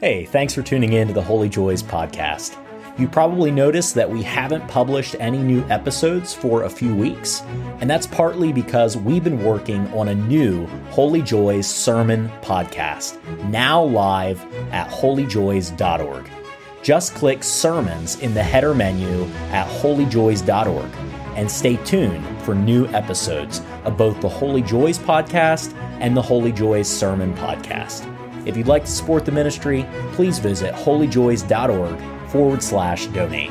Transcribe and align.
Hey, 0.00 0.26
thanks 0.26 0.54
for 0.54 0.62
tuning 0.62 0.92
in 0.92 1.08
to 1.08 1.12
the 1.12 1.20
Holy 1.20 1.48
Joys 1.48 1.82
podcast. 1.82 2.56
You 3.00 3.08
probably 3.08 3.50
noticed 3.50 3.96
that 3.96 4.08
we 4.08 4.22
haven't 4.22 4.68
published 4.68 5.16
any 5.18 5.38
new 5.38 5.64
episodes 5.70 6.32
for 6.32 6.62
a 6.62 6.70
few 6.70 6.94
weeks, 6.94 7.42
and 7.80 7.90
that's 7.90 8.06
partly 8.06 8.52
because 8.52 8.96
we've 8.96 9.24
been 9.24 9.42
working 9.42 9.88
on 9.88 10.06
a 10.06 10.14
new 10.14 10.68
Holy 10.90 11.20
Joys 11.20 11.66
sermon 11.66 12.30
podcast, 12.42 13.20
now 13.50 13.82
live 13.82 14.40
at 14.70 14.88
holyjoys.org. 14.88 16.30
Just 16.84 17.16
click 17.16 17.42
sermons 17.42 18.20
in 18.20 18.34
the 18.34 18.42
header 18.42 18.76
menu 18.76 19.24
at 19.50 19.66
holyjoys.org 19.80 20.90
and 21.34 21.50
stay 21.50 21.74
tuned 21.78 22.24
for 22.42 22.54
new 22.54 22.86
episodes 22.90 23.62
of 23.82 23.96
both 23.96 24.20
the 24.20 24.28
Holy 24.28 24.62
Joys 24.62 24.96
podcast 24.96 25.74
and 25.98 26.16
the 26.16 26.22
Holy 26.22 26.52
Joys 26.52 26.88
Sermon 26.88 27.34
podcast. 27.34 28.06
If 28.48 28.56
you'd 28.56 28.66
like 28.66 28.86
to 28.86 28.90
support 28.90 29.26
the 29.26 29.30
ministry, 29.30 29.86
please 30.12 30.38
visit 30.38 30.72
holyjoys.org 30.74 32.30
forward 32.30 32.62
slash 32.62 33.06
donate. 33.08 33.50